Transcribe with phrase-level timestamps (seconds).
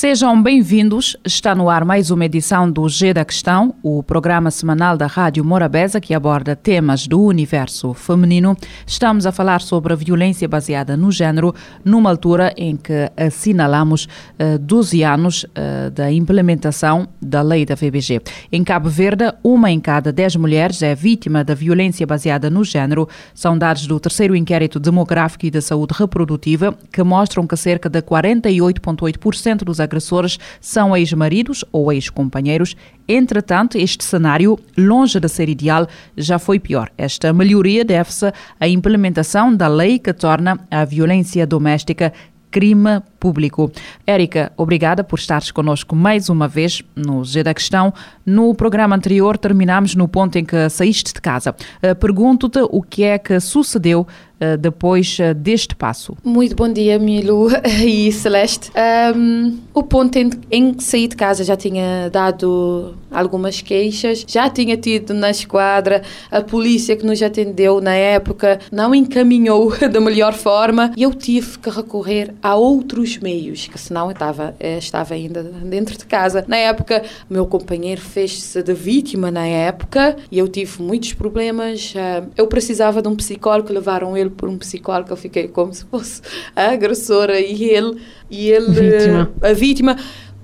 [0.00, 1.14] Sejam bem-vindos.
[1.26, 5.44] Está no ar mais uma edição do G da Questão, o programa semanal da Rádio
[5.44, 8.56] Morabeza que aborda temas do universo feminino.
[8.86, 14.58] Estamos a falar sobre a violência baseada no género, numa altura em que assinalamos uh,
[14.58, 18.22] 12 anos uh, da implementação da lei da VBG.
[18.50, 23.06] Em Cabo Verde, uma em cada 10 mulheres é vítima da violência baseada no género.
[23.34, 28.00] São dados do terceiro inquérito demográfico e da saúde reprodutiva que mostram que cerca de
[28.00, 32.76] 48,8% dos agressores são ex-maridos ou ex-companheiros.
[33.08, 36.90] Entretanto, este cenário, longe de ser ideal, já foi pior.
[36.96, 42.12] Esta melhoria deve-se à implementação da lei que torna a violência doméstica
[42.50, 43.70] crime público.
[44.06, 47.92] Érica, obrigada por estares connosco mais uma vez no G da Questão.
[48.24, 51.54] No programa anterior terminamos no ponto em que saíste de casa.
[51.82, 54.06] Uh, Pergunto-te o que é que sucedeu
[54.40, 56.16] uh, depois uh, deste passo.
[56.24, 57.48] Muito bom dia, Milo
[57.84, 58.70] e Celeste.
[59.14, 64.48] Um, o ponto em, em que saí de casa já tinha dado algumas queixas, já
[64.48, 70.32] tinha tido na esquadra, a polícia que nos atendeu na época não encaminhou da melhor
[70.32, 75.14] forma e eu tive que recorrer a outros meios, que senão eu estava, eu estava
[75.14, 76.44] ainda dentro de casa.
[76.46, 81.94] Na época, meu companheiro fez-se de vítima na época e eu tive muitos problemas.
[82.36, 86.22] Eu precisava de um psicólogo, levaram ele por um psicólogo, eu fiquei como se fosse
[86.54, 88.00] a agressora e ele,
[88.30, 89.30] e ele Vítima.
[89.42, 89.96] a vítima,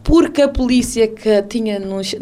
[0.03, 2.15] porque a polícia que tinha nos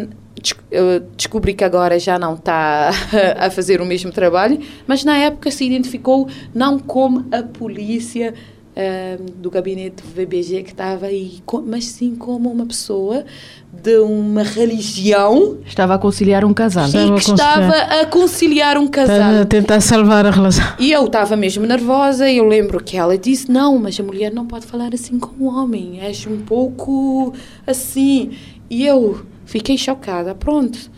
[1.17, 2.91] descobri que agora já não está
[3.39, 8.35] a fazer o mesmo trabalho, mas na época se identificou não como a polícia
[8.77, 13.25] um, do gabinete VBG que estava aí, mas sim como uma pessoa
[13.73, 15.59] de uma religião.
[15.65, 16.89] Estava a conciliar um casal.
[16.89, 19.17] E que estava a conciliar um casal.
[19.17, 20.65] Estava a tentar salvar a relação.
[20.79, 24.33] E eu estava mesmo nervosa e eu lembro que ela disse, não, mas a mulher
[24.33, 27.33] não pode falar assim com o homem, és um pouco
[27.67, 28.33] assim.
[28.69, 30.91] E eu fiquei chocada, pronto.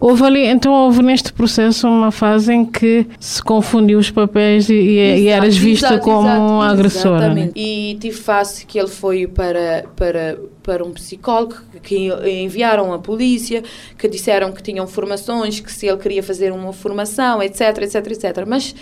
[0.00, 4.74] Houve ali, então houve neste processo uma fase em que se confundiu os papéis e,
[4.74, 7.18] e, e eras vista exato, como exato, agressora.
[7.18, 7.24] né?
[7.26, 7.52] Exatamente.
[7.56, 12.08] E tive face que ele foi para, para, para um psicólogo, que
[12.42, 13.62] enviaram a polícia,
[13.96, 18.44] que disseram que tinham formações, que se ele queria fazer uma formação, etc, etc, etc.
[18.46, 18.74] Mas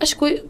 [0.00, 0.44] as coisas...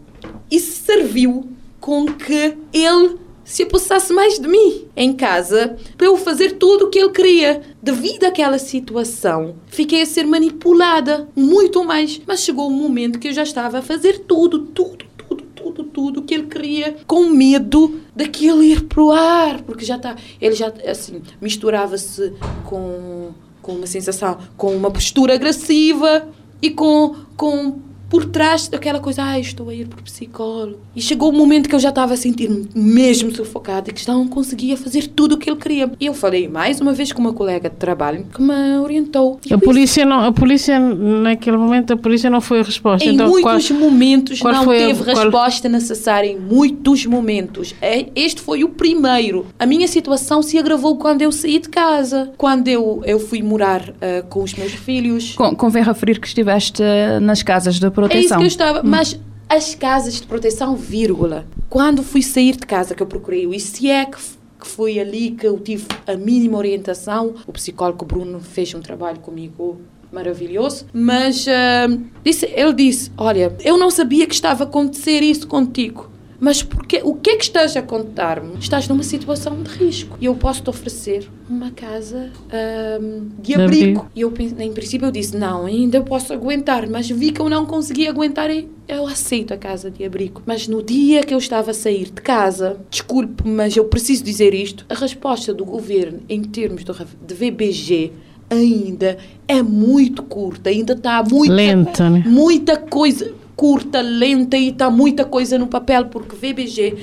[0.51, 1.49] Isso serviu
[1.81, 6.91] com que ele se apossasse mais de mim em casa para eu fazer tudo o
[6.91, 7.63] que ele queria.
[7.83, 12.21] Devido àquela situação, fiquei a ser manipulada muito mais.
[12.27, 16.21] Mas chegou um momento que eu já estava a fazer tudo, tudo, tudo, tudo, tudo
[16.21, 20.17] o que ele queria, com medo daquilo ir pro ar, porque já está.
[20.41, 22.33] Ele já, assim, misturava-se
[22.65, 26.29] com, com uma sensação, com uma postura agressiva
[26.61, 27.15] e com.
[27.37, 30.77] com por trás daquela coisa, ah, estou a ir por psicólogo.
[30.95, 34.13] E chegou o momento que eu já estava a sentir-me mesmo sufocada e que já
[34.13, 35.91] não conseguia fazer tudo o que ele queria.
[35.99, 39.41] E eu falei mais uma vez com uma colega de trabalho que me orientou.
[39.51, 43.09] A polícia, não, a polícia, naquele momento, a polícia não foi a resposta.
[43.09, 46.29] Em então, muitos qual, momentos qual não foi a- teve qual- resposta necessária.
[46.29, 47.75] Em muitos momentos.
[47.81, 49.47] É, Este foi o primeiro.
[49.59, 52.31] A minha situação se agravou quando eu saí de casa.
[52.37, 55.33] Quando eu, eu fui morar ah, com os meus filhos.
[55.35, 58.19] Com- Convém referir que estiveste eh, nas casas de proteção.
[58.19, 58.83] É isso que eu estava.
[58.83, 59.19] Mas
[59.49, 61.47] as casas de proteção, vírgula.
[61.69, 64.19] Quando fui sair de casa que eu procurei, e se é que,
[64.61, 69.81] foi ali que eu tive a mínima orientação, o psicólogo Bruno fez um trabalho comigo
[70.13, 71.89] maravilhoso, mas ah,
[72.23, 76.11] disse, ele disse, olha, eu não sabia que estava a acontecer isso contigo.
[76.43, 78.59] Mas porque, o que é que estás a contar-me?
[78.59, 80.19] Estás numa situação de risco.
[80.21, 84.11] E eu posso te oferecer uma casa ahm, de abrigo.
[84.13, 86.89] E eu, em princípio, eu disse: não, ainda posso aguentar.
[86.91, 90.43] Mas vi que eu não conseguia aguentar e eu aceito a casa de abrigo.
[90.45, 94.53] Mas no dia que eu estava a sair de casa, desculpe, mas eu preciso dizer
[94.53, 98.11] isto: a resposta do governo em termos do, de VBG
[98.51, 99.17] ainda
[99.47, 102.25] é muito curta, ainda está muito Lenta, né?
[102.27, 103.33] muita coisa
[103.63, 106.97] curta, lenta e está muita coisa no papel, porque VBG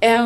[0.00, 0.16] é,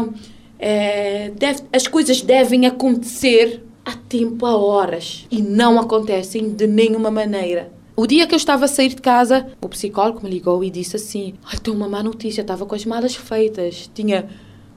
[0.58, 7.10] é, deve- as coisas devem acontecer a tempo, a horas, e não acontecem de nenhuma
[7.10, 7.72] maneira.
[7.96, 10.94] O dia que eu estava a sair de casa, o psicólogo me ligou e disse
[10.94, 14.28] assim: Ai, tem uma má notícia, estava com as malas feitas, tinha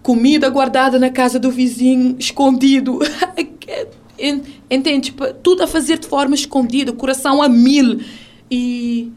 [0.02, 3.00] comida guardada na casa do vizinho, escondido.
[4.18, 5.14] En- Entende?
[5.44, 8.00] Tudo a fazer de forma escondida, coração a mil.
[8.50, 9.12] E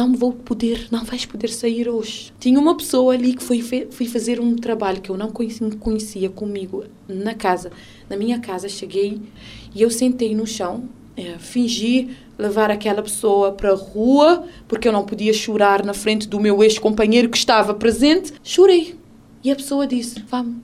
[0.00, 2.32] não vou poder, não vais poder sair hoje.
[2.40, 6.30] Tinha uma pessoa ali que foi, foi fazer um trabalho que eu não conhecia, conhecia
[6.30, 7.70] comigo na casa.
[8.08, 9.20] Na minha casa, cheguei
[9.74, 10.84] e eu sentei no chão,
[11.16, 16.26] é, fingi levar aquela pessoa para a rua, porque eu não podia chorar na frente
[16.26, 18.32] do meu ex-companheiro que estava presente.
[18.42, 18.98] Chorei.
[19.44, 20.56] E a pessoa disse: Vamos,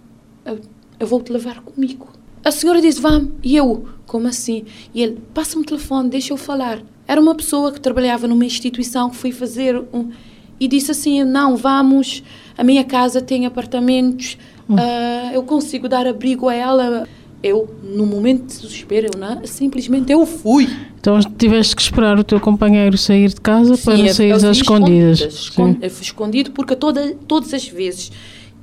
[0.46, 0.60] eu,
[0.98, 2.08] eu vou te levar comigo.
[2.42, 3.34] A senhora disse: Vamos.
[3.42, 4.64] E eu: Como assim?
[4.94, 6.80] E ele: Passa-me o telefone, deixa eu falar.
[7.06, 10.10] Era uma pessoa que trabalhava numa instituição que fui fazer um.
[10.58, 12.22] E disse assim: Não, vamos,
[12.56, 14.38] a minha casa tem apartamentos,
[14.68, 14.74] hum.
[14.74, 17.08] uh, eu consigo dar abrigo a ela.
[17.42, 20.68] Eu, no momento de desespero, eu não, simplesmente eu fui.
[20.98, 25.20] Então tiveste que esperar o teu companheiro sair de casa Sim, para sair às escondidas.
[25.20, 25.82] escondidas.
[25.82, 28.10] Eu fui escondido porque toda, todas as vezes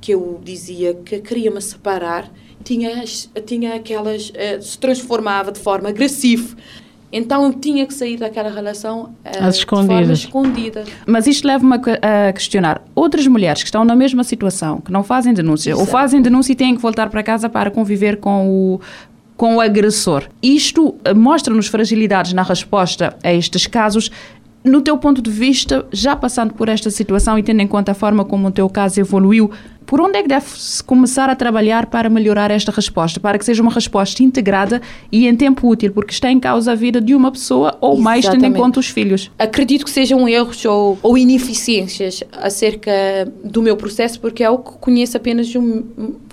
[0.04, 2.30] que eu dizia que queria me separar,
[2.64, 3.04] tinha,
[3.46, 4.30] tinha aquelas.
[4.30, 6.56] Uh, se transformava de forma agressiva.
[7.16, 10.82] Então eu tinha que sair daquela relação uh, de forma escondida.
[11.06, 15.32] Mas isto leva-me a, questionar outras mulheres que estão na mesma situação, que não fazem
[15.32, 15.80] denúncia, Exato.
[15.80, 18.80] ou fazem denúncia e têm que voltar para casa para conviver com o,
[19.36, 20.24] com o agressor.
[20.42, 24.10] Isto eh, mostra-nos fragilidades na resposta a estes casos.
[24.64, 27.94] No teu ponto de vista, já passando por esta situação e tendo em conta a
[27.94, 29.52] forma como o teu caso evoluiu,
[29.94, 33.20] por onde é que deve-se começar a trabalhar para melhorar esta resposta?
[33.20, 34.82] Para que seja uma resposta integrada
[35.12, 38.02] e em tempo útil, porque está em causa a vida de uma pessoa ou Exatamente.
[38.02, 39.30] mais, tendo em conta os filhos.
[39.38, 42.90] Acredito que sejam erros ou, ou ineficiências acerca
[43.44, 45.84] do meu processo, porque é o que conheço apenas de um.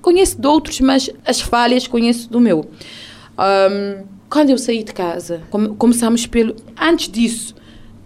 [0.01, 2.65] Conheço de outros, mas as falhas conheço do meu.
[3.37, 5.43] Um, quando eu saí de casa,
[5.77, 6.55] começamos pelo.
[6.75, 7.53] Antes disso,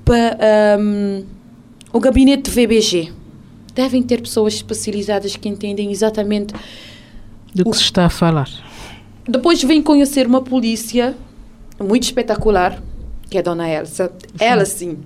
[0.03, 0.37] para
[0.81, 1.23] um,
[1.93, 3.13] o gabinete de VBG
[3.75, 6.53] devem ter pessoas especializadas que entendem exatamente
[7.53, 7.73] do que o...
[7.73, 8.49] se está a falar.
[9.27, 11.15] Depois vem conhecer uma polícia
[11.79, 12.81] muito espetacular,
[13.29, 14.11] que é a Dona Elsa.
[14.39, 14.99] Ela sim,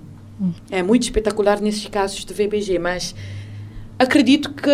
[0.70, 3.14] é muito espetacular nesses casos de VBG, mas
[3.98, 4.70] acredito que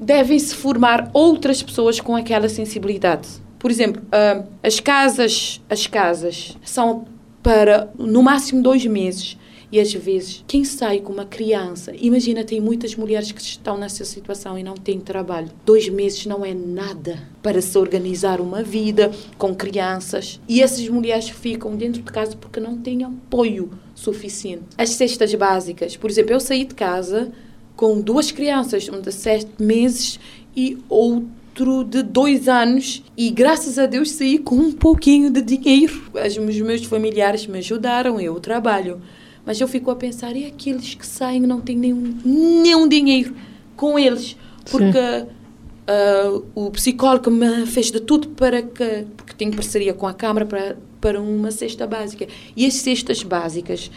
[0.00, 3.28] devem se formar outras pessoas com aquela sensibilidade.
[3.58, 7.04] Por exemplo, uh, as casas, as casas são
[7.42, 9.36] para no máximo dois meses
[9.72, 14.04] e às vezes, quem sai com uma criança, imagina, tem muitas mulheres que estão nessa
[14.04, 15.48] situação e não têm trabalho.
[15.64, 20.40] Dois meses não é nada para se organizar uma vida com crianças.
[20.48, 24.64] E essas mulheres ficam dentro de casa porque não têm apoio suficiente.
[24.76, 27.30] As cestas básicas, por exemplo, eu saí de casa
[27.76, 30.18] com duas crianças, um de sete meses
[30.56, 36.10] e outro de dois anos e graças a Deus saí com um pouquinho de dinheiro.
[36.12, 39.00] Os meus familiares me ajudaram, eu trabalho.
[39.44, 43.34] Mas eu fico a pensar, e aqueles que saem não têm nenhum, nenhum dinheiro
[43.76, 44.36] com eles?
[44.70, 50.14] Porque uh, o psicólogo me fez de tudo para que, porque tenho parceria com a
[50.14, 52.26] Câmara para, para uma cesta básica.
[52.56, 53.90] E as cestas básicas,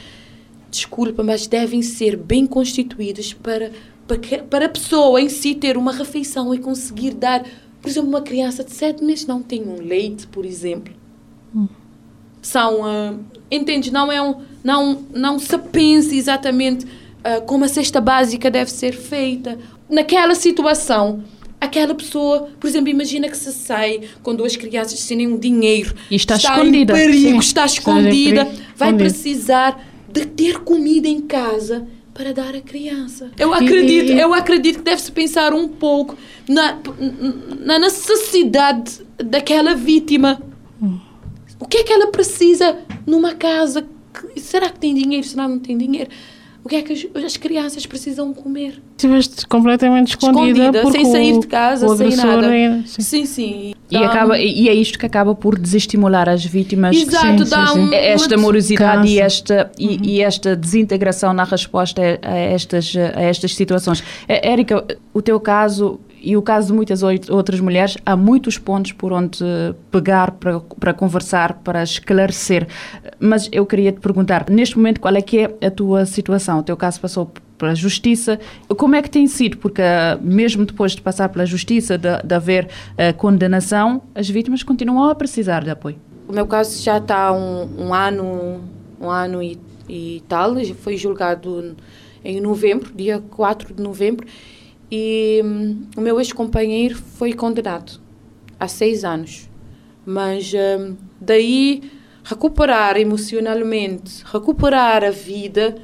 [0.71, 3.71] desculpa, mas devem ser bem constituídas para,
[4.07, 7.45] para, que, para a pessoa em si ter uma refeição e conseguir dar.
[7.81, 10.93] Por exemplo, uma criança de 7 meses não tem um leite, por exemplo.
[11.53, 11.67] Hum.
[12.41, 12.81] São.
[12.81, 13.19] Uh,
[13.51, 13.91] entende?
[13.91, 18.93] Não é um não, não se pensa exatamente uh, como a cesta básica deve ser
[18.93, 19.57] feita.
[19.89, 21.23] Naquela situação,
[21.59, 25.93] aquela pessoa, por exemplo, imagina que se sai com duas crianças sem nenhum dinheiro.
[26.09, 26.93] E está, está escondida.
[26.93, 33.31] Em perigo, está escondida, vai precisar de ter comida em casa para dar à criança.
[33.37, 36.15] Eu acredito, e, e, eu acredito que deve-se pensar um pouco
[36.47, 36.77] na,
[37.59, 40.39] na necessidade daquela vítima.
[40.81, 40.99] Hum.
[41.59, 43.85] O que é que ela precisa numa casa
[44.37, 45.25] será que tem dinheiro?
[45.25, 46.09] Será que não tem dinheiro?
[46.63, 48.81] O que é que as, as crianças precisam comer?
[48.91, 52.55] Estiveste completamente escondida, escondida sem sair de casa, sem nada.
[52.55, 53.25] É, sim, sim.
[53.25, 53.73] sim.
[53.91, 56.95] E, acaba, e é isto que acaba por desestimular as vítimas.
[56.95, 59.97] Exato, sim, dá sim, um, esta morosidade e esta, e, uhum.
[60.03, 64.01] e, esta desintegração na resposta a estas, a estas situações.
[64.27, 68.93] Eh, Érica, o teu caso e o caso de muitas outras mulheres, há muitos pontos
[68.93, 69.43] por onde
[69.91, 72.65] pegar para, para conversar, para esclarecer.
[73.19, 76.59] Mas eu queria te perguntar, neste momento, qual é que é a tua situação?
[76.59, 78.39] O teu caso passou pela justiça.
[78.69, 79.57] Como é que tem sido?
[79.57, 84.63] Porque uh, mesmo depois de passar pela justiça, de, de haver uh, condenação, as vítimas
[84.63, 85.97] continuam a precisar de apoio.
[86.27, 88.61] O meu caso já está um, um ano,
[88.99, 91.75] um ano e, e tal, foi julgado
[92.23, 94.25] em novembro, dia 4 de novembro,
[94.95, 97.99] e hum, o meu ex-companheiro foi condenado
[98.59, 99.49] a seis anos.
[100.05, 101.89] Mas hum, daí
[102.23, 105.75] recuperar emocionalmente, recuperar a vida,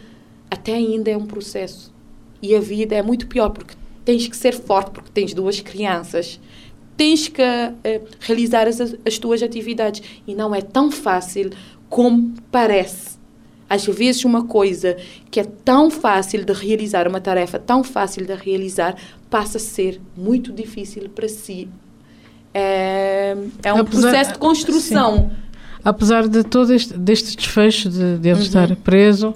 [0.52, 1.92] até ainda é um processo.
[2.40, 3.74] E a vida é muito pior porque
[4.06, 6.40] tens que ser forte porque tens duas crianças.
[6.96, 10.04] Tens que uh, realizar as, as tuas atividades.
[10.28, 11.50] E não é tão fácil
[11.90, 13.19] como parece.
[13.70, 14.98] Às vezes, uma coisa
[15.30, 18.96] que é tão fácil de realizar, uma tarefa tão fácil de realizar,
[19.30, 21.70] passa a ser muito difícil para si.
[22.54, 25.32] É, é um Apesar- processo de construção.
[25.86, 29.34] Apesar de todo este deste desfecho de, de ele estar preso,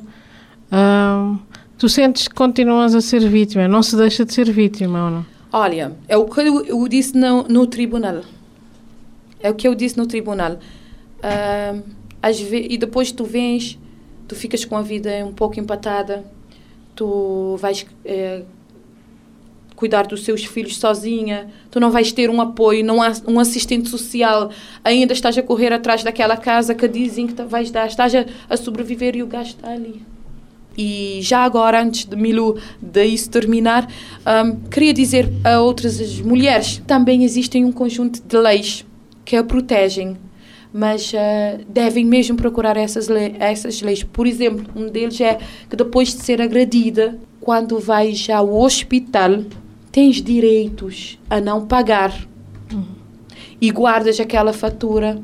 [0.72, 1.38] ah,
[1.78, 5.26] tu sentes que continuas a ser vítima, não se deixa de ser vítima ou não?
[5.52, 8.22] Olha, é o que eu, eu disse no, no tribunal.
[9.40, 10.58] É o que eu disse no tribunal.
[11.22, 11.76] Ah,
[12.22, 13.78] às e depois tu vens,
[14.34, 16.26] tu ficas com a vida um pouco empatada,
[16.96, 18.42] tu vais eh,
[19.76, 23.90] cuidar dos seus filhos sozinha, tu não vais ter um apoio, não há um assistente
[23.90, 24.50] social,
[24.84, 28.58] ainda estás a correr atrás daquela casa que dizem que vais dar, estás a, a
[28.58, 30.02] sobreviver e o gajo está ali.
[30.76, 33.88] E já agora, antes de Milu, de isso terminar,
[34.26, 38.84] ahm, queria dizer a outras mulheres, também existem um conjunto de leis
[39.24, 40.18] que a protegem,
[40.74, 44.02] mas ah, devem mesmo procurar essas, le essas leis.
[44.04, 45.38] Por exemplo, um deles é
[45.70, 49.44] que depois de ser agredida, quando vais ao hospital,
[49.92, 52.28] tens direitos a não pagar.
[53.62, 55.22] E guardas aquela fatura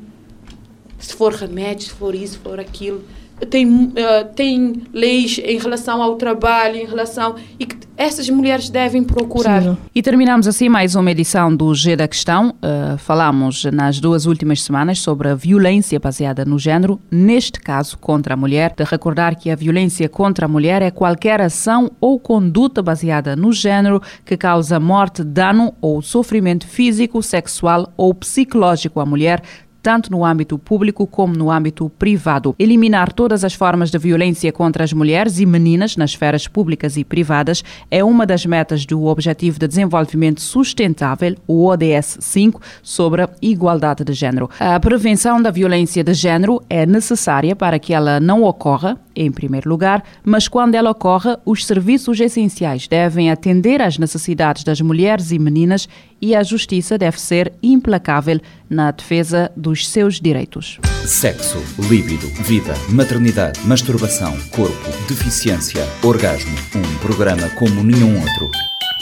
[1.00, 3.04] se for remédio, se for isso, se for aquilo.
[3.50, 7.36] Tem, eh, tem leis em relação ao trabalho, em relação.
[7.60, 9.62] e que essas mulheres devem procurar.
[9.62, 9.78] Sim.
[9.94, 12.56] E terminamos assim mais uma edição do G da Questão.
[12.64, 18.36] Uh, falamos nas duas últimas semanas sobre a violência baseada no género, neste caso contra
[18.36, 18.74] a mulher.
[18.74, 23.52] De recordar que a violência contra a mulher é qualquer ação ou conduta baseada no
[23.52, 29.44] género que causa morte, dano ou sofrimento físico, sexual ou psicológico à mulher
[29.90, 32.54] tanto no âmbito público como no âmbito privado.
[32.60, 37.04] Eliminar todas as formas de violência contra as mulheres e meninas nas esferas públicas e
[37.04, 43.30] privadas é uma das metas do Objetivo de Desenvolvimento Sustentável, o ODS 5, sobre a
[43.42, 44.48] igualdade de género.
[44.60, 49.68] A prevenção da violência de género é necessária para que ela não ocorra, em primeiro
[49.68, 55.40] lugar, mas quando ela ocorre, os serviços essenciais devem atender às necessidades das mulheres e
[55.40, 55.90] meninas
[56.22, 60.80] e a justiça deve ser implacável na defesa dos seus direitos.
[61.06, 61.58] Sexo,
[61.90, 66.56] líbido, vida, maternidade, masturbação, corpo, deficiência, orgasmo.
[66.76, 68.52] Um programa como nenhum outro.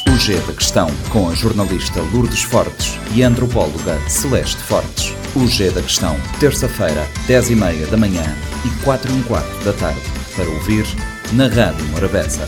[0.09, 5.13] O G da Questão, com a jornalista Lourdes Fortes e a antropóloga Celeste Fortes.
[5.35, 8.23] O G da Questão, terça-feira, 10 e meia da manhã
[8.65, 10.01] e 4 e um quarto da tarde.
[10.35, 10.85] Para ouvir
[11.33, 12.47] na Rádio Morabeza.